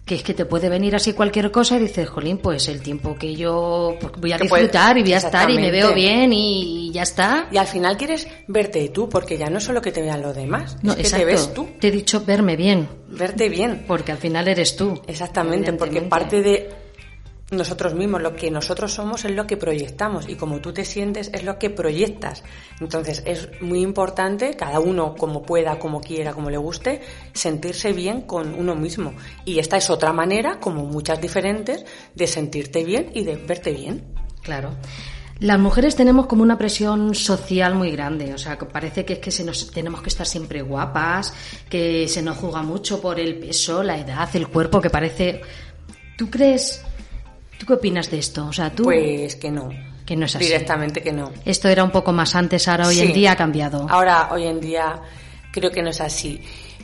[0.06, 3.16] que es que te puede venir así cualquier cosa y dices, jolín, pues el tiempo
[3.16, 6.92] que yo pues, voy a disfrutar y voy a estar y me veo bien y
[6.92, 7.48] ya está.
[7.50, 10.34] Y al final quieres verte tú, porque ya no es solo que te vean los
[10.36, 11.26] demás, No, es que exacto.
[11.26, 13.84] te ves tú, Te he dicho verme bien, verte bien.
[13.88, 15.02] porque al final eres tú.
[15.08, 16.70] Exactamente, porque parte de
[17.50, 21.30] nosotros mismos, lo que nosotros somos es lo que proyectamos y como tú te sientes
[21.32, 22.42] es lo que proyectas.
[22.80, 28.22] Entonces es muy importante, cada uno como pueda, como quiera, como le guste, sentirse bien
[28.22, 29.14] con uno mismo.
[29.44, 31.84] Y esta es otra manera, como muchas diferentes,
[32.14, 34.04] de sentirte bien y de verte bien.
[34.42, 34.70] Claro.
[35.38, 39.30] Las mujeres tenemos como una presión social muy grande, o sea, parece que es que
[39.30, 41.34] se nos, tenemos que estar siempre guapas,
[41.68, 45.42] que se nos juega mucho por el peso, la edad, el cuerpo, que parece...
[46.16, 46.85] ¿Tú crees
[47.58, 48.46] ¿Tú qué opinas de esto?
[48.46, 48.84] O sea, tú...
[48.84, 49.70] Pues que no.
[50.04, 50.44] Que no es así.
[50.44, 51.32] Directamente que no.
[51.44, 53.86] Esto era un poco más antes, ahora hoy en día ha cambiado.
[53.88, 55.00] Ahora, hoy en día,
[55.50, 56.40] creo que no es así.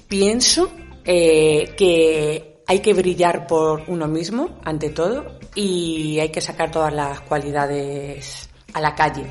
[0.08, 0.72] Pienso
[1.04, 6.92] eh, que hay que brillar por uno mismo, ante todo, y hay que sacar todas
[6.92, 9.26] las cualidades a la calle.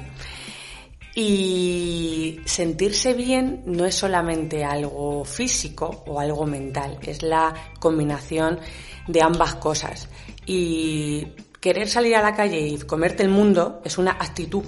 [1.13, 8.59] Y sentirse bien no es solamente algo físico o algo mental, es la combinación
[9.07, 10.07] de ambas cosas.
[10.45, 11.27] Y
[11.59, 14.63] querer salir a la calle y comerte el mundo es una actitud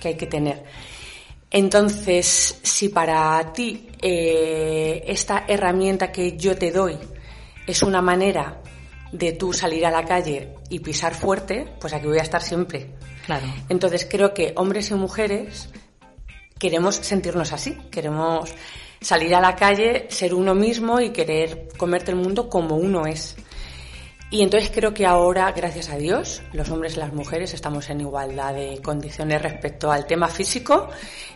[0.00, 0.64] que hay que tener.
[1.50, 6.98] Entonces, si para ti eh, esta herramienta que yo te doy
[7.66, 8.60] es una manera
[9.12, 12.90] de tú salir a la calle y pisar fuerte, pues aquí voy a estar siempre.
[13.24, 13.46] Claro.
[13.68, 15.68] Entonces creo que hombres y mujeres
[16.58, 18.50] queremos sentirnos así, queremos
[19.00, 23.36] salir a la calle, ser uno mismo y querer comerte el mundo como uno es.
[24.34, 28.00] Y entonces creo que ahora, gracias a Dios, los hombres y las mujeres estamos en
[28.00, 30.88] igualdad de condiciones respecto al tema físico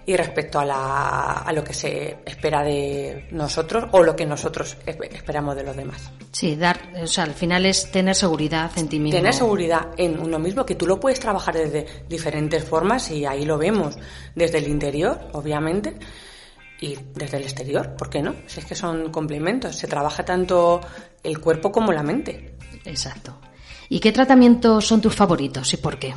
[0.05, 4.77] y respecto a, la, a lo que se espera de nosotros o lo que nosotros
[4.85, 6.11] esperamos de los demás.
[6.33, 9.17] Sí, dar, o sea, al final es tener seguridad en ti mismo.
[9.17, 13.45] Tener seguridad en uno mismo, que tú lo puedes trabajar desde diferentes formas y ahí
[13.45, 13.97] lo vemos,
[14.35, 15.95] desde el interior, obviamente,
[16.81, 18.35] y desde el exterior, ¿por qué no?
[18.47, 20.81] Si es que son complementos, se trabaja tanto
[21.23, 22.55] el cuerpo como la mente.
[22.85, 23.39] Exacto.
[23.89, 26.15] ¿Y qué tratamientos son tus favoritos y por qué?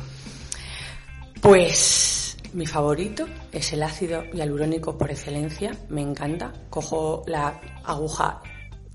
[1.40, 6.52] Pues mi favorito es el ácido hialurónico por excelencia, me encanta.
[6.68, 8.42] Cojo la aguja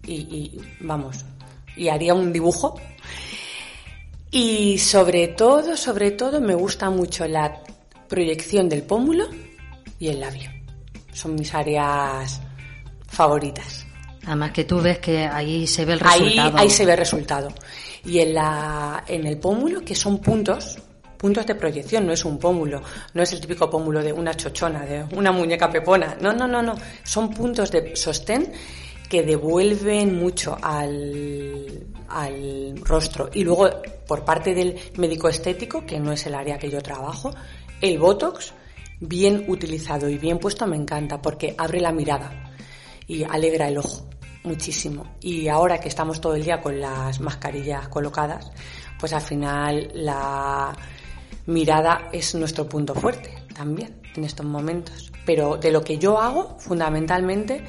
[0.05, 1.25] y, vamos,
[1.75, 2.79] y haría un dibujo.
[4.29, 7.63] Y sobre todo, sobre todo, me gusta mucho la
[8.07, 9.25] proyección del pómulo
[9.97, 10.51] y el labio.
[11.13, 12.39] Son mis áreas
[13.07, 13.86] favoritas.
[14.27, 16.57] Además que tú ves que ahí se ve el resultado.
[16.57, 17.47] Ahí, ahí se ve el resultado.
[18.05, 20.77] Y en, la, en el pómulo, que son puntos,
[21.17, 22.81] puntos de proyección, no es un pómulo,
[23.13, 26.61] no es el típico pómulo de una chochona, de una muñeca pepona, no, no, no,
[26.61, 28.51] no, son puntos de sostén
[29.09, 33.29] que devuelven mucho al, al rostro.
[33.33, 33.69] Y luego,
[34.05, 37.33] por parte del médico estético, que no es el área que yo trabajo,
[37.79, 38.53] el Botox,
[38.99, 42.51] bien utilizado y bien puesto, me encanta porque abre la mirada
[43.07, 44.05] y alegra el ojo
[44.47, 45.15] muchísimo.
[45.21, 48.51] Y ahora que estamos todo el día con las mascarillas colocadas,
[48.99, 50.75] pues al final la
[51.45, 55.11] mirada es nuestro punto fuerte también en estos momentos.
[55.25, 57.63] Pero de lo que yo hago, fundamentalmente,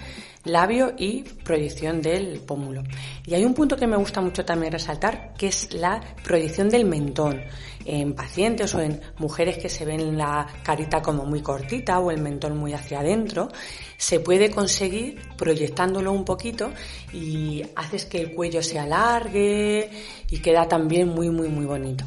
[0.44, 2.82] labio y proyección del pómulo.
[3.26, 6.84] Y hay un punto que me gusta mucho también resaltar, que es la proyección del
[6.84, 7.42] mentón.
[7.84, 12.20] En pacientes o en mujeres que se ven la carita como muy cortita o el
[12.20, 13.48] mentón muy hacia adentro,
[13.96, 16.70] se puede conseguir proyectándolo un poquito
[17.12, 19.90] y haces que el cuello se alargue
[20.30, 22.04] y queda también muy, muy, muy bonito.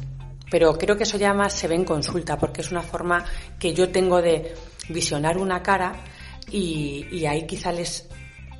[0.50, 3.24] Pero creo que eso ya más se ve en consulta porque es una forma
[3.58, 4.54] que yo tengo de
[4.90, 6.04] visionar una cara
[6.50, 8.06] y, y ahí quizá les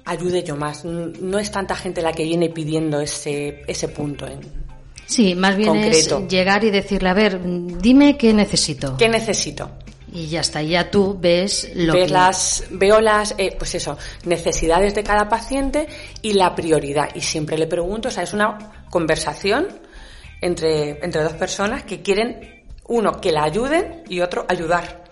[0.04, 0.84] ayude yo más.
[0.84, 4.40] No es tanta gente la que viene pidiendo ese, ese punto en
[5.06, 8.96] Sí, más bien es llegar y decirle, a ver, dime qué necesito.
[8.96, 9.70] ¿Qué necesito?
[10.10, 12.12] Y ya está, ya tú ves lo ves que...
[12.12, 15.86] las, veo las, eh, pues eso, necesidades de cada paciente
[16.22, 17.10] y la prioridad.
[17.14, 19.68] Y siempre le pregunto, o sea, es una conversación
[20.40, 25.02] entre, entre dos personas que quieren, uno, que la ayuden y otro, ayudar.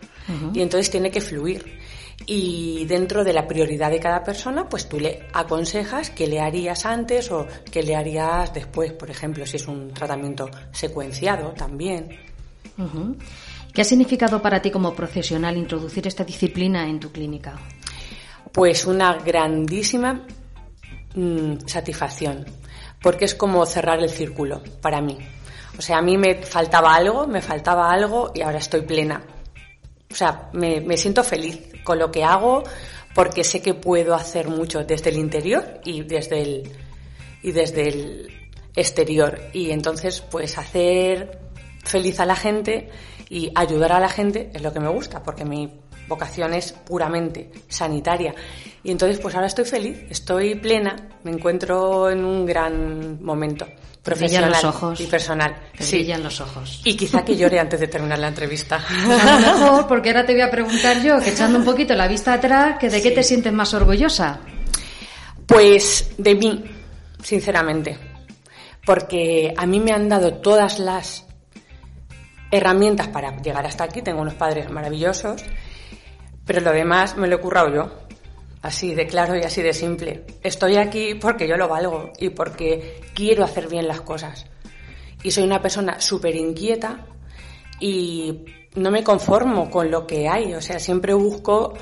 [0.55, 1.80] Y entonces tiene que fluir
[2.27, 6.85] y dentro de la prioridad de cada persona, pues tú le aconsejas qué le harías
[6.87, 12.09] antes o qué le harías después, por ejemplo, si es un tratamiento secuenciado también.
[13.73, 17.59] ¿Qué ha significado para ti como profesional introducir esta disciplina en tu clínica?
[18.53, 20.27] Pues una grandísima
[21.15, 22.45] mm, satisfacción,
[23.03, 25.19] porque es como cerrar el círculo para mí.
[25.79, 29.23] O sea, a mí me faltaba algo, me faltaba algo y ahora estoy plena.
[30.11, 32.65] O sea, me, me siento feliz con lo que hago
[33.15, 36.73] porque sé que puedo hacer mucho desde el interior y desde el,
[37.43, 39.41] y desde el exterior.
[39.53, 41.39] Y entonces, pues hacer
[41.85, 42.89] feliz a la gente
[43.29, 45.73] y ayudar a la gente es lo que me gusta, porque mí
[46.11, 48.35] vocación es puramente sanitaria.
[48.85, 50.95] Y entonces, pues ahora estoy feliz, estoy plena,
[51.25, 53.67] me encuentro en un gran momento
[54.03, 55.01] profesional los ojos.
[55.01, 55.55] y personal.
[55.77, 55.97] Te Sí.
[55.99, 56.81] brillan los ojos.
[56.85, 58.83] Y quizá que llore antes de terminar la entrevista.
[59.07, 61.95] Pues a lo mejor, porque ahora te voy a preguntar yo, que echando un poquito
[61.95, 64.41] la vista atrás, que de qué te sientes más orgullosa.
[65.47, 66.65] Pues de mí,
[67.23, 67.99] sinceramente.
[68.87, 71.27] Porque a mí me han dado todas las
[72.51, 74.01] herramientas para llegar hasta aquí.
[74.03, 75.43] Tengo unos padres maravillosos.
[76.51, 77.91] Pero lo demás me lo he currado yo.
[78.61, 80.25] Así de claro y así de simple.
[80.43, 84.47] Estoy aquí porque yo lo valgo y porque quiero hacer bien las cosas.
[85.23, 87.07] Y soy una persona súper inquieta
[87.79, 90.53] y no me conformo con lo que hay.
[90.55, 91.75] O sea, siempre busco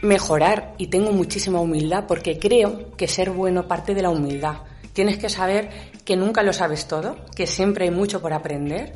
[0.00, 4.62] mejorar y tengo muchísima humildad porque creo que ser bueno parte de la humildad.
[4.94, 5.68] Tienes que saber
[6.06, 8.94] que nunca lo sabes todo, que siempre hay mucho por aprender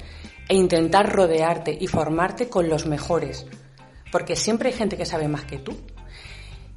[0.49, 3.45] e intentar rodearte y formarte con los mejores.
[4.15, 5.77] Porque siempre hay gente que sabe más que tú,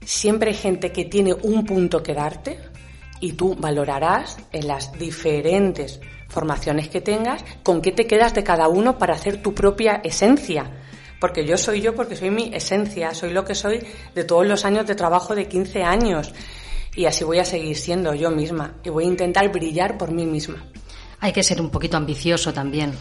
[0.03, 2.57] siempre hay gente que tiene un punto que darte
[3.19, 8.67] y tú valorarás en las diferentes formaciones que tengas con qué te quedas de cada
[8.67, 10.81] uno para hacer tu propia esencia.
[11.21, 13.85] Porque yo soy yo porque soy mi esencia, soy lo que soy
[14.15, 16.33] de todos los años de trabajo de 15 años.
[16.95, 20.25] Y así voy a seguir siendo yo misma y voy a intentar brillar por mí
[20.25, 20.65] misma.
[21.19, 22.93] Hay que ser un poquito ambicioso también.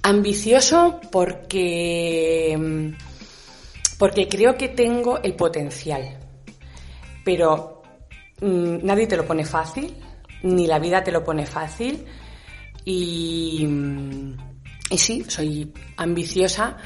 [0.00, 3.07] Ambicioso porque mm,
[3.98, 6.18] porque creo que tengo el potencial.
[7.24, 7.82] Pero
[8.40, 9.94] mm, nadie te lo pone fácil,
[10.42, 12.06] ni la vida te lo pone fácil.
[12.84, 14.36] Y, mm,
[14.90, 16.78] y sí, soy ambiciosa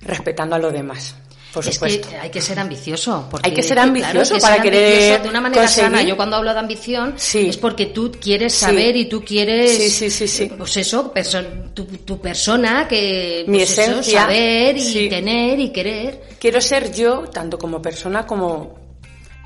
[0.00, 1.16] respetando a los demás,
[1.52, 2.08] por es supuesto.
[2.08, 3.26] que hay que ser ambicioso.
[3.30, 5.84] Porque, Hay que ser claro, ambicioso que para ser querer ambicioso de una manera conseguir.
[5.90, 6.02] sana.
[6.02, 7.48] Yo cuando hablo de ambición Sí.
[7.48, 8.60] es porque tú quieres Sí.
[8.60, 10.50] saber y tú quieres, Sí, sí, sí, sí.
[10.56, 14.22] pues eso, perso- tu, tu persona que Mi pues eso, esencia.
[14.22, 15.08] saber y Sí.
[15.08, 16.22] tener y querer.
[16.38, 18.74] quiero ser yo, tanto como persona como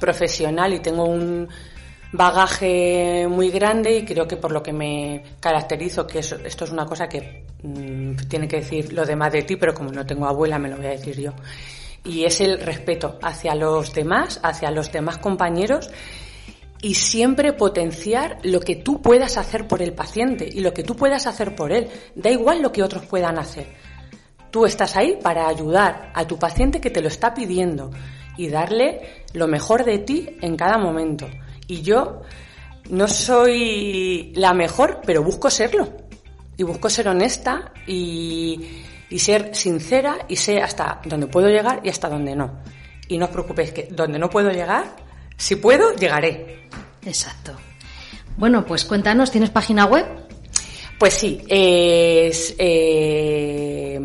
[0.01, 1.49] profesional, y tengo un
[2.13, 6.71] bagaje muy grande y creo que por lo que me caracterizo, que eso- esto es
[6.71, 10.27] una cosa que mm, tiene que decir los demás de ti, pero como no tengo
[10.27, 11.33] abuela, me lo voy a decir yo.
[12.07, 15.91] Y es el respeto hacia los demás, hacia los demás compañeros
[16.81, 20.95] y siempre potenciar lo que tú puedas hacer por el paciente y lo que tú
[20.95, 21.89] puedas hacer por él.
[22.15, 23.67] Da igual lo que otros puedan hacer.
[24.51, 27.91] Tú estás ahí para ayudar a tu paciente que te lo está pidiendo
[28.37, 31.29] y darle lo mejor de ti en cada momento.
[31.67, 32.23] Y yo
[32.91, 35.89] no soy la mejor, pero busco serlo.
[36.57, 41.89] Y busco ser honesta y, y ser sincera y sé hasta dónde puedo llegar y
[41.89, 42.61] hasta dónde no.
[43.09, 44.97] Y no os preocupéis que donde no puedo llegar,
[45.37, 46.69] si puedo, llegaré.
[47.05, 47.53] Exacto.
[48.37, 50.07] Bueno, pues cuéntanos, ¿tienes página web?
[50.99, 53.99] Pues sí, es, eh,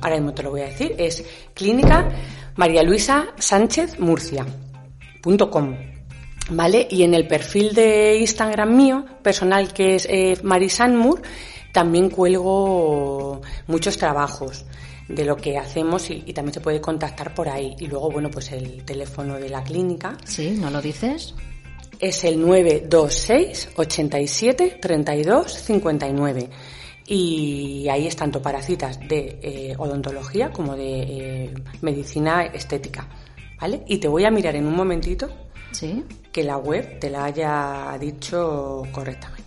[0.00, 1.24] ahora mismo te lo voy a decir, es
[1.54, 2.08] clínica
[2.56, 5.76] María Luisa Sánchez Murcia.com.
[6.52, 6.88] ¿Vale?
[6.90, 11.22] Y en el perfil de Instagram mío, personal, que es eh, Marisanmur,
[11.72, 14.64] también cuelgo muchos trabajos
[15.08, 17.74] de lo que hacemos y, y también se puede contactar por ahí.
[17.80, 21.34] Y luego, bueno, pues el teléfono de la clínica Sí, ¿no lo dices?
[21.98, 26.48] es el 926 87 32 59
[27.06, 33.06] y ahí es tanto para citas de eh, odontología como de eh, medicina estética,
[33.60, 33.82] ¿vale?
[33.86, 35.28] Y te voy a mirar en un momentito
[35.72, 36.04] Sí.
[36.32, 39.39] que la web te la haya dicho correctamente.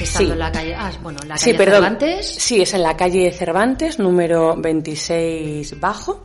[0.00, 0.32] Estando Sí.
[0.32, 0.74] en la calle.
[0.74, 1.74] Ah, bueno, en la Sí, calle perdón.
[1.82, 2.26] Cervantes.
[2.38, 6.24] Sí, es en la calle Cervantes, número 26 bajo.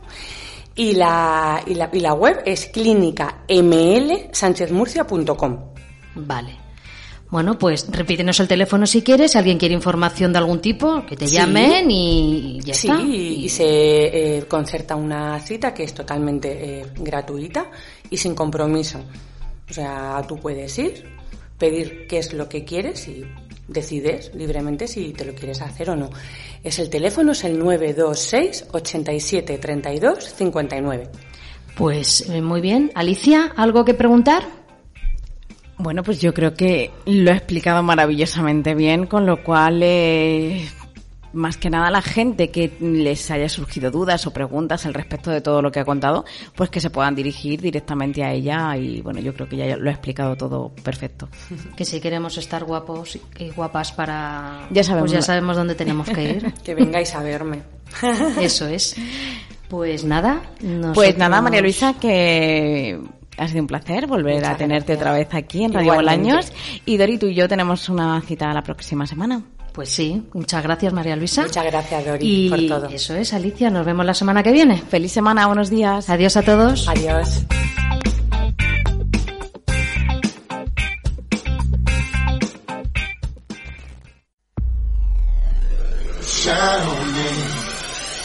[0.74, 5.58] Y la, y la, y la web es clínica mlsanchezmurcia.com.
[6.14, 6.56] Vale.
[7.30, 9.32] Bueno, pues repítenos el teléfono si quieres.
[9.32, 11.34] Si alguien quiere información de algún tipo, que te Sí.
[11.34, 13.02] llamen y ya Sí, está.
[13.02, 17.66] y, y se eh, concerta una cita que es totalmente eh, gratuita
[18.08, 19.00] y sin compromiso.
[19.68, 21.04] O sea, tú puedes ir,
[21.58, 23.22] pedir qué es lo que quieres y
[23.68, 26.10] decides libremente si te lo quieres hacer o no.
[26.64, 31.08] Es el teléfono, es el 926 87 32 59.
[31.76, 32.90] Pues eh, muy bien.
[32.94, 34.42] Alicia, ¿algo que preguntar?
[35.76, 40.68] Bueno, pues yo creo que lo he explicado maravillosamente bien, con lo cual, eh,
[41.32, 45.40] más que nada la gente que les haya surgido dudas o preguntas al respecto de
[45.40, 46.24] todo lo que ha contado,
[46.54, 49.88] pues que se puedan dirigir directamente a ella y bueno, yo creo que ya lo
[49.88, 51.28] he explicado todo perfecto.
[51.76, 54.66] Que si queremos estar guapos y guapas para...
[54.70, 55.10] Ya sabemos.
[55.10, 56.54] Pues ya sabemos dónde tenemos que ir.
[56.64, 57.62] Que vengáis a verme.
[58.40, 58.96] Eso es.
[59.68, 60.42] Pues nada.
[60.94, 62.98] Pues nada, María Luisa, que
[63.36, 66.52] ha sido un placer volver a tenerte otra vez aquí en Radio Bolaños.
[66.84, 69.42] Y Dori, tú y yo tenemos una cita la próxima semana.
[69.78, 71.42] Pues sí, muchas gracias María Luisa.
[71.42, 72.88] Muchas gracias Dori y por todo.
[72.88, 74.76] Eso es, Alicia, nos vemos la semana que viene.
[74.76, 76.10] Feliz semana, buenos días.
[76.10, 76.88] Adiós a todos.
[76.88, 77.44] Adiós.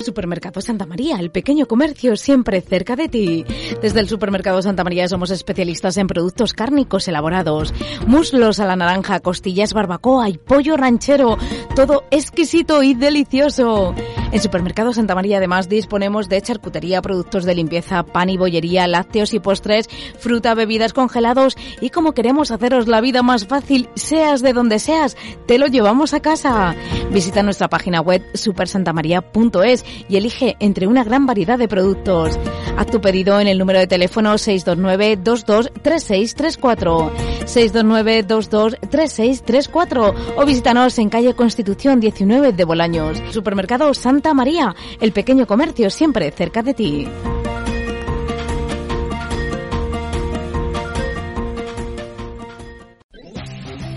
[0.07, 3.45] Supermercado Santa María, el pequeño comercio siempre cerca de ti.
[3.83, 7.75] Desde el Supermercado Santa María somos especialistas en productos cárnicos elaborados,
[8.07, 11.37] muslos a la naranja, costillas barbacoa y pollo ranchero,
[11.75, 13.95] todo exquisito y delicioso.
[14.31, 19.35] En Supermercado Santa María además disponemos de charcutería, productos de limpieza, pan y bollería, lácteos
[19.35, 19.89] y postres,
[20.19, 25.17] fruta, bebidas congelados y como queremos haceros la vida más fácil, seas de donde seas,
[25.47, 26.77] te lo llevamos a casa.
[27.11, 32.39] Visita nuestra página web supersantamaría.es y elige entre una gran variedad de productos.
[32.77, 37.11] Haz tu pedido en el número de teléfono 629-223634,
[37.47, 43.23] 629-223634 o visítanos en calle Constitución 19 de Bolaños.
[43.31, 47.09] Supermercado Santa María, el pequeño comercio siempre cerca de ti.